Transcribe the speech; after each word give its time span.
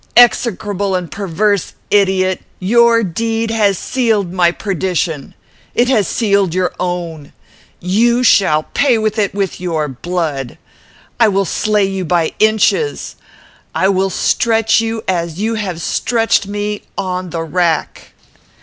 Execrable 0.17 0.95
and 0.95 1.11
perverse 1.11 1.73
idiot! 1.91 2.41
Your 2.59 3.03
deed 3.03 3.51
has 3.51 3.77
sealed 3.77 4.33
my 4.33 4.49
perdition. 4.51 5.35
It 5.75 5.89
has 5.89 6.07
sealed 6.07 6.55
your 6.55 6.73
own. 6.79 7.33
You 7.79 8.23
shall 8.23 8.63
pay 8.73 8.97
for 8.97 9.21
it 9.21 9.35
with 9.35 9.61
your 9.61 9.87
blood. 9.87 10.57
I 11.19 11.27
will 11.27 11.45
slay 11.45 11.85
you 11.85 12.03
by 12.03 12.33
inches. 12.39 13.15
I 13.75 13.89
will 13.89 14.09
stretch 14.09 14.81
you, 14.81 15.03
as 15.07 15.39
you 15.39 15.53
have 15.53 15.79
stretched 15.83 16.47
me, 16.47 16.81
on 16.97 17.29
the 17.29 17.43
rack." 17.43 18.13